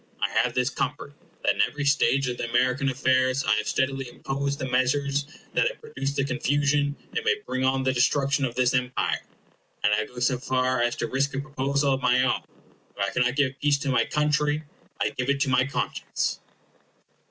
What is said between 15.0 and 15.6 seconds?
give it to